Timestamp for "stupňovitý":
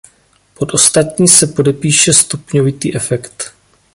2.13-2.95